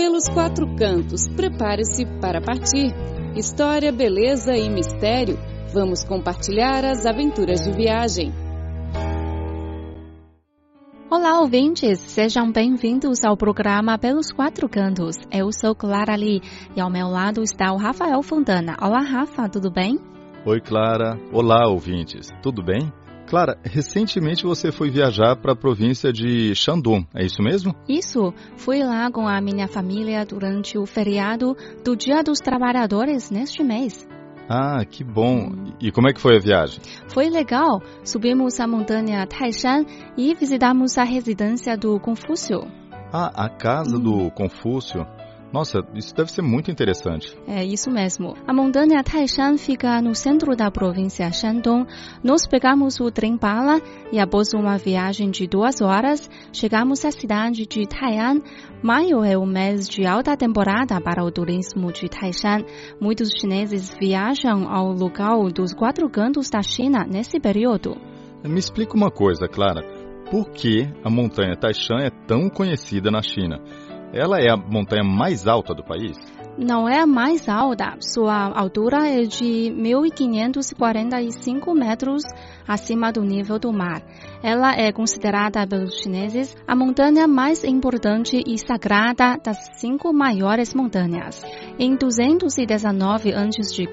[0.00, 2.90] Pelos quatro cantos, prepare-se para partir.
[3.36, 5.36] História, beleza e mistério.
[5.74, 8.32] Vamos compartilhar as aventuras de viagem.
[11.10, 11.98] Olá, ouvintes!
[11.98, 15.16] Sejam bem-vindos ao programa Pelos Quatro Cantos.
[15.30, 16.40] Eu sou Clara Lee
[16.74, 18.78] e ao meu lado está o Rafael Fontana.
[18.80, 19.98] Olá, Rafa, tudo bem?
[20.46, 21.20] Oi, Clara.
[21.30, 22.30] Olá, ouvintes.
[22.42, 22.90] Tudo bem?
[23.30, 27.72] Clara, recentemente você foi viajar para a província de Shandong, é isso mesmo?
[27.88, 28.34] Isso.
[28.56, 34.04] Fui lá com a minha família durante o feriado do Dia dos Trabalhadores neste mês.
[34.48, 35.52] Ah, que bom.
[35.80, 36.80] E como é que foi a viagem?
[37.06, 37.80] Foi legal.
[38.02, 39.84] Subimos a montanha Taishan
[40.16, 42.62] e visitamos a residência do Confúcio.
[43.12, 45.06] Ah, a casa do Confúcio.
[45.52, 47.36] Nossa, isso deve ser muito interessante.
[47.46, 48.36] É isso mesmo.
[48.46, 51.86] A montanha Taishan fica no centro da província Shandong.
[52.22, 53.80] Nós pegamos o trem bala
[54.12, 58.40] e após uma viagem de duas horas, chegamos à cidade de Tai'an.
[58.80, 62.64] Maio é o mês de alta temporada para o turismo de Taishan.
[63.00, 67.96] Muitos chineses viajam ao local dos quatro cantos da China nesse período.
[68.44, 69.82] Me explica uma coisa, Clara.
[70.30, 73.60] Por que a montanha Taishan é tão conhecida na China?
[74.12, 76.16] Ela é a montanha mais alta do país?
[76.58, 77.96] Não é a mais alta.
[78.00, 82.22] Sua altura é de 1.545 metros
[82.66, 84.02] acima do nível do mar.
[84.42, 91.42] Ela é considerada pelos chineses a montanha mais importante e sagrada das cinco maiores montanhas.
[91.78, 93.88] Em 219 a.C.,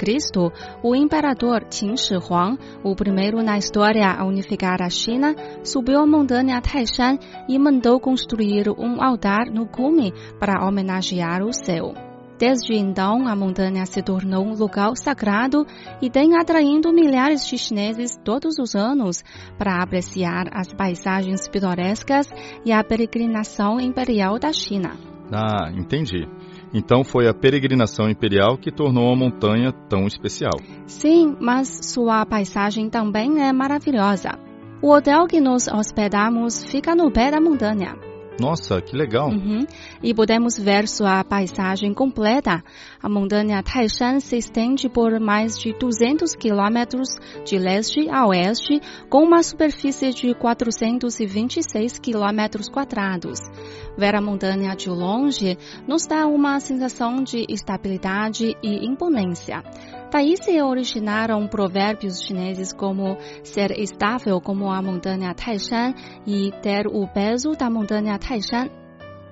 [0.84, 6.08] o imperador Qin Shi Huang, o primeiro na história a unificar a China, subiu a
[6.08, 12.07] montanha Taishan e mandou construir um altar no cume para homenagear o céu.
[12.40, 15.66] Desde então, a montanha se tornou um lugar sagrado
[16.02, 19.24] e tem atraindo milhares de chineses todos os anos
[19.58, 22.30] para apreciar as paisagens pitorescas
[22.64, 24.92] e a peregrinação imperial da China.
[25.34, 26.28] Ah, entendi.
[26.74, 30.60] Então foi a peregrinação imperial que tornou a montanha tão especial.
[30.86, 34.38] Sim, mas sua paisagem também é maravilhosa.
[34.82, 37.96] O hotel que nos hospedamos fica no pé da montanha.
[38.40, 39.30] Nossa, que legal!
[39.30, 39.66] Uhum.
[40.02, 42.64] E podemos ver sua paisagem completa.
[43.02, 47.10] A montanha Taishan se estende por mais de 200 quilômetros
[47.44, 53.40] de leste a oeste, com uma superfície de 426 quilômetros quadrados.
[53.98, 59.64] Ver a montanha de longe nos dá uma sensação de estabilidade e imponência.
[60.10, 65.94] Daí se originaram provérbios chineses como ser estável como a montanha Taishan
[66.26, 68.87] e ter o peso da montanha Taishan.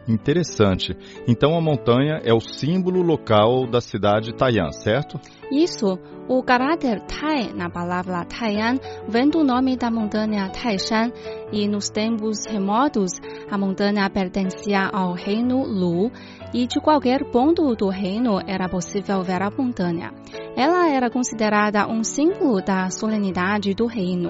[0.08, 0.96] Interessante.
[1.28, 5.20] Então a montanha é o símbolo local da cidade Taiyan, certo?
[5.52, 5.98] Isso.
[6.28, 11.12] O caráter Tai na palavra Taiyan vem do nome da montanha Taishan
[11.52, 13.12] e nos tempos remotos
[13.50, 16.12] a montanha pertencia ao reino Lu
[16.52, 20.12] e de qualquer ponto do reino era possível ver a montanha.
[20.56, 24.30] Ela era considerada um símbolo da solenidade do reino.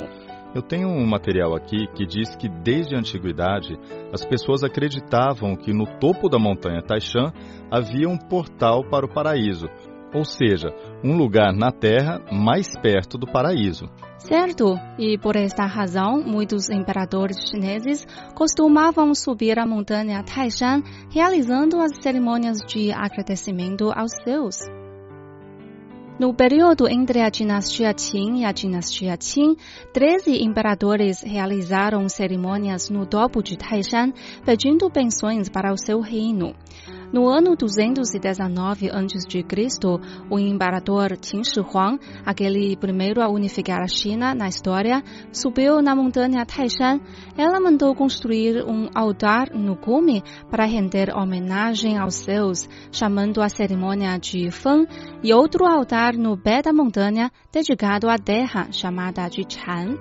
[0.55, 3.77] Eu tenho um material aqui que diz que desde a antiguidade
[4.13, 7.33] as pessoas acreditavam que no topo da montanha Taishan
[7.69, 9.67] havia um portal para o paraíso,
[10.13, 10.69] ou seja,
[11.03, 13.89] um lugar na terra mais perto do paraíso.
[14.17, 22.01] Certo, e por esta razão, muitos imperadores chineses costumavam subir a montanha Taishan realizando as
[22.01, 24.84] cerimônias de agradecimento aos seus.
[26.17, 29.57] No período entre a dinastia Qin e a dinastia Qin,
[29.91, 34.13] 13 imperadores realizaram cerimônias no topo de Taishan,
[34.45, 36.55] pedindo pensões para o seu reino.
[37.13, 39.45] No ano 219 a.C.,
[40.29, 45.95] o imperador Qin Shi Huang, aquele primeiro a unificar a China na história, subiu na
[45.95, 46.99] montanha Taishan.
[47.38, 54.17] Ela mandou construir um altar no cume para render homenagem aos seus, chamando a cerimônia
[54.17, 54.87] de Feng,
[55.23, 59.97] e outro altar no pé da montanha, dedicado à terra, chamada de Chan.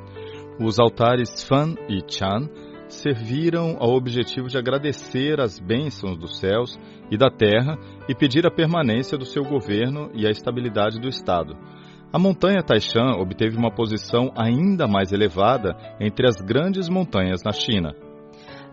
[0.60, 2.48] Os altares Fan e Chan
[2.94, 6.78] serviram ao objetivo de agradecer as bênçãos dos céus
[7.10, 7.78] e da terra
[8.09, 11.57] e pedir a permanência do seu governo e a estabilidade do Estado.
[12.13, 17.92] A montanha Taishan obteve uma posição ainda mais elevada entre as grandes montanhas na China.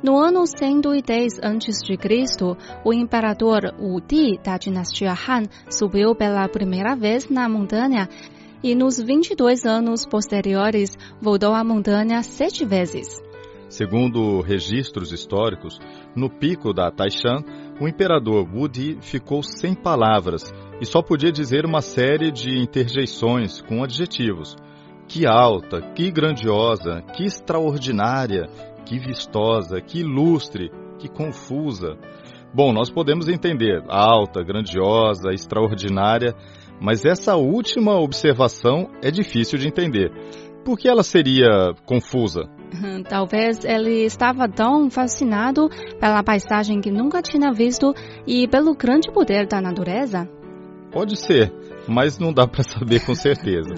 [0.03, 1.97] No ano 110 a.C.,
[2.83, 8.07] o imperador Wu Di da dinastia Han subiu pela primeira vez na montanha
[8.63, 13.30] e nos 22 anos posteriores voltou à montanha sete vezes.
[13.71, 15.79] Segundo registros históricos,
[16.13, 17.41] no pico da Taishan,
[17.79, 23.81] o imperador Wudi ficou sem palavras e só podia dizer uma série de interjeições com
[23.81, 24.57] adjetivos.
[25.07, 28.49] Que alta, que grandiosa, que extraordinária,
[28.85, 30.69] que vistosa, que ilustre,
[30.99, 31.97] que confusa.
[32.53, 36.35] Bom, nós podemos entender alta, grandiosa, extraordinária,
[36.81, 40.11] mas essa última observação é difícil de entender.
[40.65, 42.49] Por que ela seria confusa?
[43.09, 45.69] Talvez ele estava tão fascinado
[45.99, 47.93] pela paisagem que nunca tinha visto
[48.25, 50.29] e pelo grande poder da natureza.
[50.91, 51.53] Pode ser,
[51.87, 53.73] mas não dá para saber com certeza.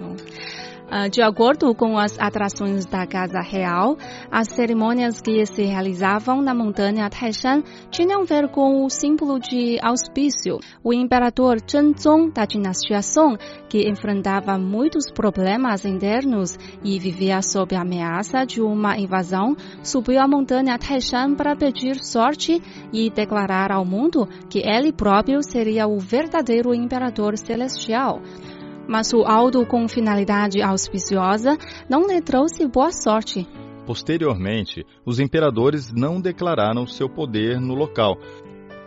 [0.95, 3.97] Ah, de acordo com as atrações da Casa Real,
[4.29, 9.79] as cerimônias que se realizavam na montanha Taishan tinham a ver com o símbolo de
[9.81, 10.59] auspício.
[10.83, 17.81] O imperador Zhenzong da dinastia Song, que enfrentava muitos problemas internos e vivia sob a
[17.81, 22.61] ameaça de uma invasão, subiu a montanha Taishan para pedir sorte
[22.93, 28.21] e declarar ao mundo que ele próprio seria o verdadeiro imperador celestial
[28.87, 31.57] mas o aldo com finalidade auspiciosa
[31.89, 33.47] não lhe trouxe boa sorte.
[33.85, 38.17] Posteriormente, os imperadores não declararam seu poder no local.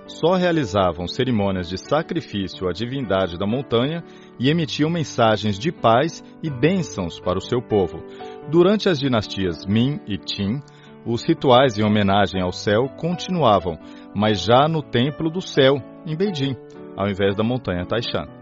[0.06, 4.04] Só realizavam cerimônias de sacrifício à divindade da montanha
[4.38, 8.02] e emitiam mensagens de paz e bênçãos para o seu povo.
[8.48, 10.60] Durante as dinastias Min e Qin,
[11.04, 13.78] os rituais em homenagem ao céu continuavam,
[14.14, 15.76] mas já no Templo do Céu,
[16.06, 16.56] em Beijing,
[16.96, 18.35] ao invés da montanha Taishan.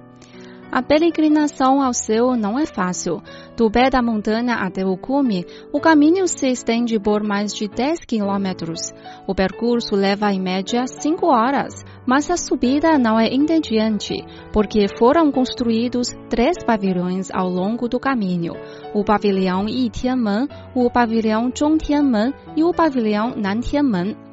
[0.72, 3.22] A peregrinação ao céu não é fácil.
[3.56, 8.04] Do pé da montanha até o cume, o caminho se estende por mais de 10
[8.04, 8.80] quilômetros.
[9.26, 15.30] O percurso leva em média 5 horas, mas a subida não é entediante, porque foram
[15.30, 18.54] construídos três pavilhões ao longo do caminho:
[18.92, 24.23] o pavilhão Yitianmen, o pavilhão Zhongtianmen e o pavilhão Nantianmen.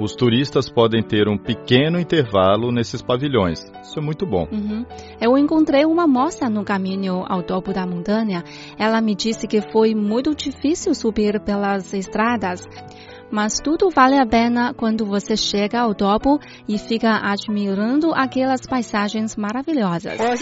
[0.00, 3.60] Os turistas podem ter um pequeno intervalo nesses pavilhões.
[3.82, 4.48] Isso é muito bom.
[4.50, 4.86] Uhum.
[5.20, 8.42] Eu encontrei uma moça no caminho ao topo da montanha.
[8.78, 12.66] Ela me disse que foi muito difícil subir pelas estradas.
[13.30, 19.36] Mas tudo vale a pena quando você chega ao topo e fica admirando aquelas paisagens
[19.36, 20.18] maravilhosas.
[20.18, 20.34] 我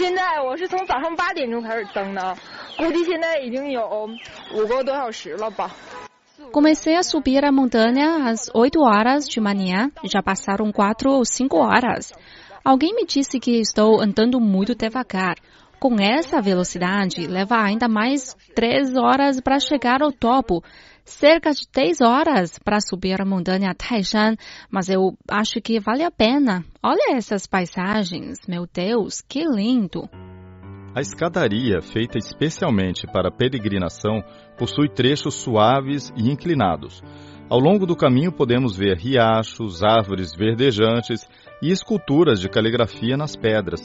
[6.51, 11.55] Comecei a subir a montanha às 8 horas de manhã, já passaram 4 ou 5
[11.57, 12.11] horas.
[12.65, 15.35] Alguém me disse que estou andando muito devagar.
[15.79, 20.63] Com essa velocidade, leva ainda mais 3 horas para chegar ao topo.
[21.05, 24.35] Cerca de 10 horas para subir a montanha Taishan,
[24.71, 26.65] mas eu acho que vale a pena.
[26.83, 30.09] Olha essas paisagens, meu Deus, que lindo!
[30.95, 34.23] A escadaria, feita especialmente para peregrinação,
[34.57, 37.03] possui trechos suaves e inclinados.
[37.47, 41.27] Ao longo do caminho podemos ver riachos, árvores verdejantes
[41.61, 43.81] e esculturas de caligrafia nas pedras.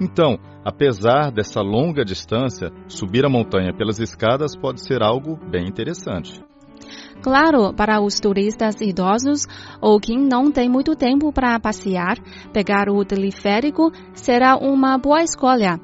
[0.00, 6.40] Então, apesar dessa longa distância, subir a montanha pelas escadas pode ser algo bem interessante.
[7.22, 9.46] Claro, para os turistas idosos
[9.80, 12.18] ou quem não tem muito tempo para passear,
[12.52, 15.80] pegar o teleférico será uma boa escolha.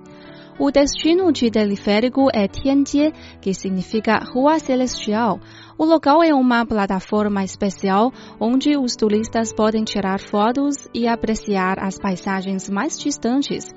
[0.58, 5.40] O destino de teleférico é Tianjie, que significa Rua Celestial.
[5.78, 11.98] O local é uma plataforma especial onde os turistas podem tirar fotos e apreciar as
[11.98, 13.72] paisagens mais distantes.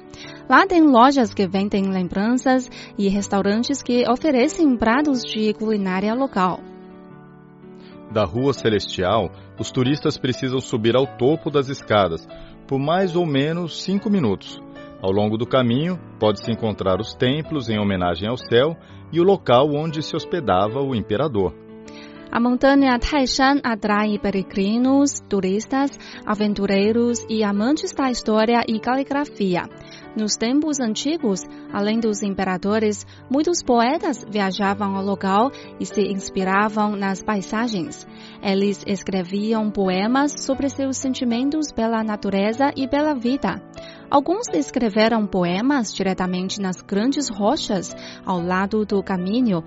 [0.50, 6.60] Lá tem lojas que vendem lembranças e restaurantes que oferecem pratos de culinária local.
[8.12, 12.28] Da Rua Celestial, os turistas precisam subir ao topo das escadas
[12.68, 14.62] por mais ou menos cinco minutos.
[15.02, 18.76] Ao longo do caminho, pode-se encontrar os templos em homenagem ao céu
[19.12, 21.54] e o local onde se hospedava o imperador.
[22.32, 25.92] A montanha Taishan atrai peregrinos, turistas,
[26.26, 29.64] aventureiros e amantes da história e caligrafia.
[30.18, 31.42] Nos tempos antigos,
[31.74, 38.08] além dos imperadores, muitos poetas viajavam ao local e se inspiravam nas paisagens.
[38.42, 43.62] Eles escreviam poemas sobre seus sentimentos pela natureza e pela vida.
[44.10, 47.94] Alguns escreveram poemas diretamente nas grandes rochas
[48.26, 49.64] ao lado do caminho.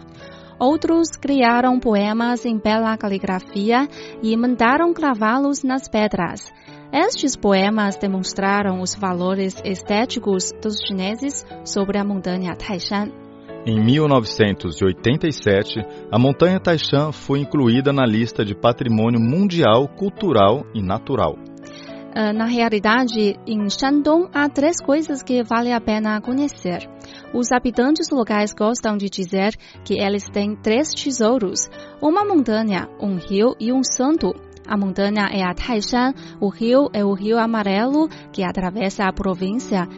[0.58, 3.88] Outros criaram poemas em bela caligrafia
[4.22, 6.52] e mandaram gravá-los nas pedras.
[6.92, 13.12] Estes poemas demonstraram os valores estéticos dos chineses sobre a montanha Taishan.
[13.66, 21.34] Em 1987, a montanha Taishan foi incluída na lista de Patrimônio Mundial Cultural e Natural.
[21.34, 26.88] Uh, na realidade, em Shandong há três coisas que vale a pena conhecer.
[27.32, 31.68] Os habitantes locais gostam de dizer que eles têm três tesouros:
[32.00, 34.34] uma montanha, um rio e um santo.
[34.66, 39.88] A montanha é a Taishan, o rio é o Rio Amarelo, que atravessa a província,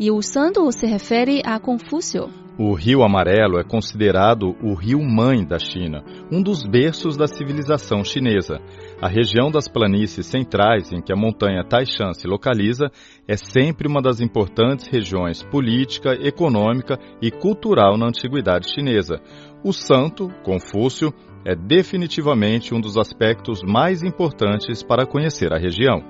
[0.00, 2.45] e o santo se refere a Confúcio.
[2.58, 8.02] O Rio Amarelo é considerado o rio mãe da China, um dos berços da civilização
[8.02, 8.58] chinesa.
[8.98, 12.86] A região das planícies centrais, em que a montanha Taishan se localiza,
[13.28, 19.20] é sempre uma das importantes regiões política, econômica e cultural na antiguidade chinesa.
[19.62, 21.12] O santo, Confúcio,
[21.44, 26.02] é definitivamente um dos aspectos mais importantes para conhecer a região.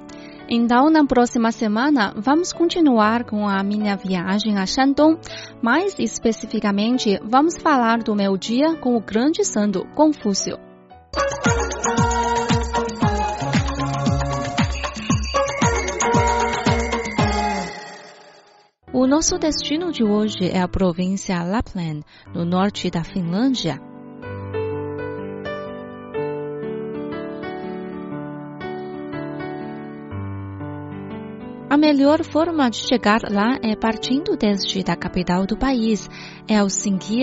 [0.48, 5.18] Então, na próxima semana, vamos continuar com a minha viagem a Shandong.
[5.60, 10.56] Mais especificamente, vamos falar do meu dia com o grande santo Confúcio.
[18.92, 23.80] O nosso destino de hoje é a província Lapland, no norte da Finlândia.
[31.76, 36.08] A melhor forma de chegar lá é partindo desde a capital do país,
[36.48, 37.20] Helsinki,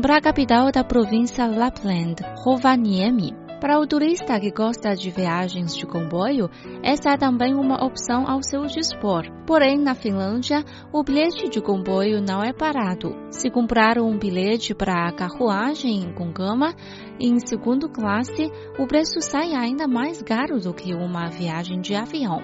[0.00, 3.34] para a capital da província Lapland, Rovaniemi.
[3.60, 6.48] Para o turista que gosta de viagens de comboio,
[6.84, 9.24] essa é também uma opção ao seu dispor.
[9.44, 13.10] Porém, na Finlândia, o bilhete de comboio não é barato.
[13.30, 16.76] Se comprar um bilhete para a carruagem com cama,
[17.18, 22.40] em segunda classe, o preço sai ainda mais caro do que uma viagem de avião.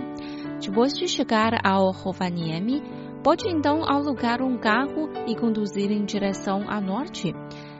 [0.62, 2.81] Depois de chegar ao Rovaniemi,
[3.21, 7.35] pode então alugar um carro e conduzir em direção a norte.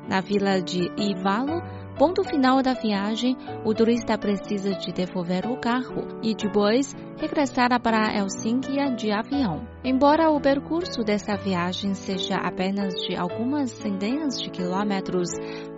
[0.09, 1.63] Na vila de Ivalo,
[1.97, 8.15] ponto final da viagem, o turista precisa de devolver o carro e depois regressar para
[8.17, 9.67] Helsinki de avião.
[9.85, 15.29] Embora o percurso dessa viagem seja apenas de algumas centenas de quilômetros,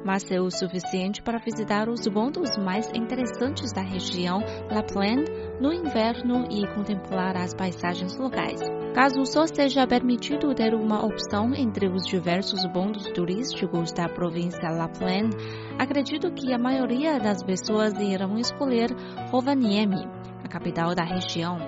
[0.04, 5.24] mas é o suficiente para visitar os pontos mais interessantes da região Lapland
[5.60, 8.60] no inverno e contemplar as paisagens locais.
[8.94, 15.34] Caso só seja permitido ter uma opção entre os diversos pontos turísticos da província Lapland,
[15.78, 18.94] acredito que a maioria das pessoas irão escolher
[19.32, 20.06] Rovaniemi,
[20.44, 21.58] a capital da região.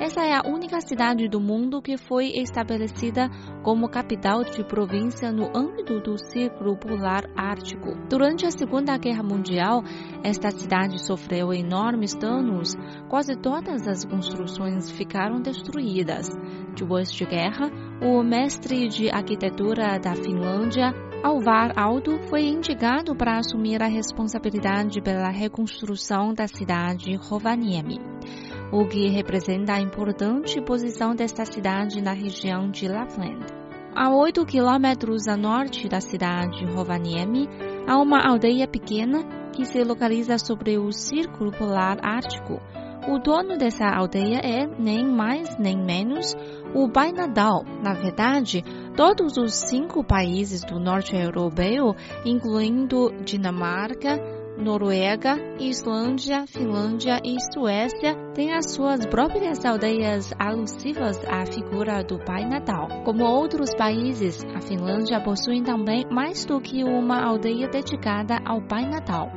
[0.00, 3.28] Essa é a única cidade do mundo que foi estabelecida
[3.62, 7.94] como capital de província no âmbito do Círculo Polar Ártico.
[8.08, 9.82] Durante a Segunda Guerra Mundial,
[10.24, 12.74] esta cidade sofreu enormes danos.
[13.10, 16.30] Quase todas as construções ficaram destruídas.
[16.74, 17.70] Depois de guerra,
[18.00, 25.28] o mestre de arquitetura da Finlândia, Alvar Aldo foi indicado para assumir a responsabilidade pela
[25.28, 28.09] reconstrução da cidade Rovaniemi
[28.72, 33.44] o que representa a importante posição desta cidade na região de Lapland.
[33.94, 37.48] A 8 quilômetros a norte da cidade Rovaniemi,
[37.86, 42.60] há uma aldeia pequena que se localiza sobre o Círculo Polar Ártico.
[43.08, 46.36] O dono dessa aldeia é, nem mais nem menos,
[46.72, 47.64] o Pai Nadal.
[47.82, 48.62] Na verdade,
[48.94, 54.20] todos os cinco países do norte europeu, incluindo Dinamarca,
[54.60, 62.44] Noruega, Islândia, Finlândia e Suécia têm as suas próprias aldeias alusivas à figura do Pai
[62.44, 62.86] Natal.
[63.04, 68.84] Como outros países, a Finlândia possui também mais do que uma aldeia dedicada ao Pai
[68.84, 69.30] Natal.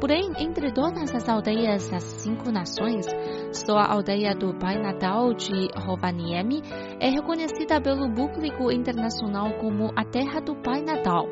[0.00, 3.06] Porém, entre todas as aldeias das cinco nações,
[3.52, 6.62] só a aldeia do Pai Natal de Rovaniemi
[7.00, 11.26] é reconhecida pelo público internacional como a terra do Pai Natal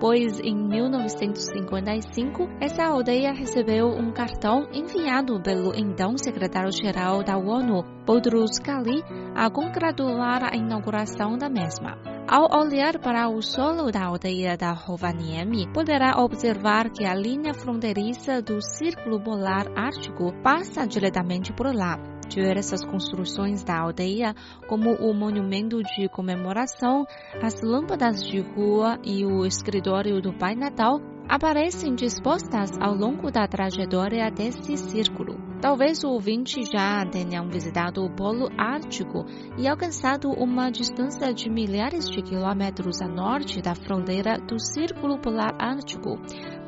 [0.00, 8.58] pois em 1955 essa aldeia recebeu um cartão enviado pelo então secretário-geral da ONU, Boutros
[8.58, 9.02] Ghali,
[9.34, 11.98] a congratular a inauguração da mesma.
[12.26, 18.40] Ao olhar para o solo da aldeia da Rovaniemi, poderá observar que a linha fronteiriça
[18.40, 24.34] do Círculo Polar Ártico passa diretamente por lá diversas construções da aldeia,
[24.68, 27.06] como o monumento de comemoração,
[27.42, 33.46] as lâmpadas de rua e o escritório do Pai Natal, aparecem dispostas ao longo da
[33.46, 35.43] trajetória desse círculo.
[35.64, 39.24] Talvez o ouvinte já tenha visitado o Polo Ártico
[39.56, 45.56] e alcançado uma distância de milhares de quilômetros a norte da fronteira do Círculo Polar
[45.58, 46.18] Ártico,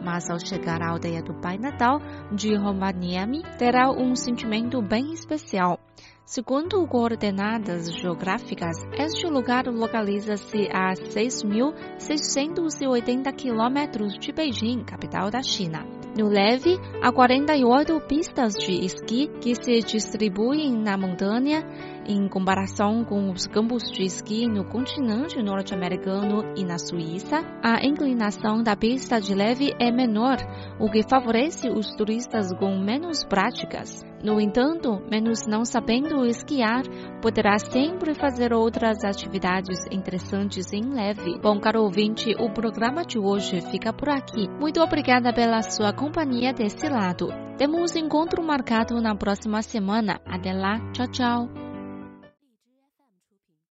[0.03, 2.01] mas ao chegar à aldeia do Pai Natal
[2.33, 5.79] de Rovaniemi, terá um sentimento bem especial.
[6.25, 16.06] Segundo coordenadas geográficas, este lugar localiza-se a 6.680 quilômetros de Beijing, capital da China.
[16.17, 21.63] No leve, há 48 pistas de esqui que se distribuem na montanha
[22.09, 28.63] em comparação com os campos de esqui no continente norte-americano e na Suíça, a inclinação
[28.63, 30.39] da pista de leve é menor,
[30.81, 34.03] o que favorece os turistas com menos práticas.
[34.27, 36.83] No entanto, menos não sabendo esquiar,
[37.23, 41.39] poderá sempre fazer outras atividades interessantes em leve.
[41.41, 44.49] Bom, caro ouvinte, o programa de hoje fica por aqui.
[44.59, 47.29] Muito obrigada pela sua companhia desse lado.
[47.57, 50.21] Temos encontro marcado na próxima semana.
[50.27, 51.66] Até lá, tchau, tchau.